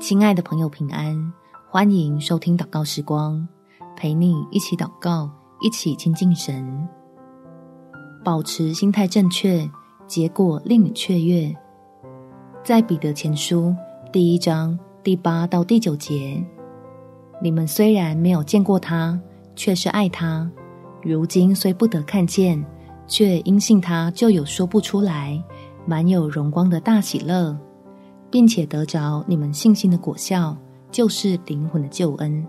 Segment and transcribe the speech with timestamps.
[0.00, 1.30] 亲爱的朋友，平安！
[1.68, 3.46] 欢迎收听祷告时光，
[3.94, 5.30] 陪你一起祷告，
[5.60, 6.88] 一起亲近神。
[8.24, 9.70] 保持心态正确，
[10.06, 11.54] 结果令你雀跃。
[12.64, 13.76] 在彼得前书
[14.10, 16.42] 第一章第八到第九节，
[17.42, 19.20] 你们虽然没有见过他，
[19.54, 20.48] 却是爱他；
[21.02, 22.64] 如今虽不得看见，
[23.06, 25.40] 却因信他，就有说不出来。
[25.86, 27.54] 满有荣光的大喜乐，
[28.30, 30.56] 并且得着你们信心的果效，
[30.90, 32.46] 就是灵魂的救恩。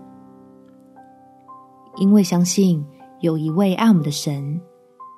[1.96, 2.84] 因为相信
[3.20, 4.60] 有一位爱我们的神，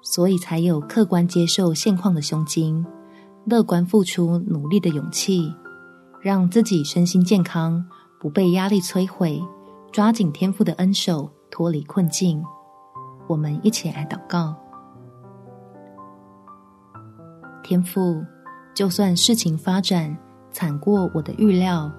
[0.02, 2.84] 所以才有客观接受现况的胸襟，
[3.44, 5.52] 乐观付出努力的勇气，
[6.20, 7.84] 让自己身心健康，
[8.18, 9.40] 不被压力摧毁，
[9.92, 12.42] 抓紧天赋的恩手，脱离困境。
[13.26, 14.54] 我们一起来祷告。
[17.62, 18.22] 天赋，
[18.74, 20.14] 就算事情发展
[20.54, 21.90] 惨过我的预料，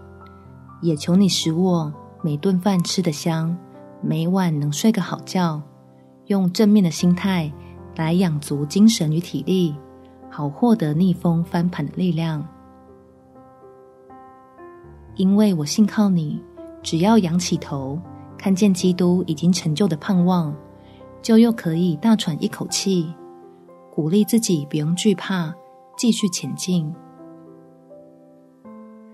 [0.81, 3.55] 也求你使我每顿饭吃得香，
[4.01, 5.61] 每晚能睡个好觉，
[6.27, 7.51] 用正面的心态
[7.97, 9.75] 来养足精神与体力，
[10.31, 12.47] 好获得逆风翻盘的力量。
[15.15, 16.41] 因为我信靠你，
[16.81, 17.99] 只要仰起头，
[18.37, 20.55] 看见基督已经成就的盼望，
[21.21, 23.13] 就又可以大喘一口气。
[23.93, 25.53] 鼓励自己不用惧怕，
[25.97, 26.93] 继续前进，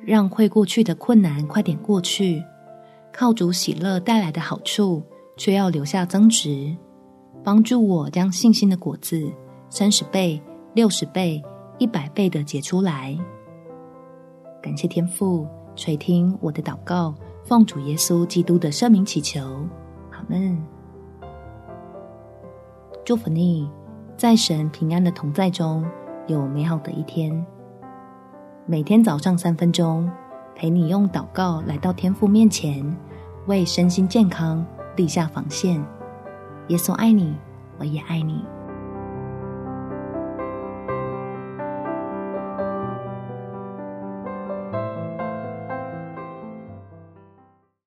[0.06, 2.44] 让会过去的困难快点过去。
[3.12, 5.04] 靠主喜乐带来的好处，
[5.38, 6.76] 却要留下增值，
[7.44, 9.32] 帮助我将信心的果子
[9.70, 10.42] 三十倍、
[10.74, 11.42] 六十倍、
[11.78, 13.18] 一百倍的结出来。
[14.62, 17.14] 感谢天父垂听我的祷告，
[17.44, 19.42] 奉主耶稣基督的圣名祈求，
[20.12, 20.58] 阿们。
[23.04, 23.70] 祝福你。
[24.18, 25.84] 在神平安的同在中，
[26.28, 27.44] 有美好的一天。
[28.68, 30.10] 每天早上三分钟，
[30.56, 32.96] 陪你用祷告来到天父面前，
[33.48, 34.64] 为身心健康
[34.96, 35.84] 立下防线。
[36.68, 37.36] 耶稣爱你，
[37.80, 38.46] 我也爱你。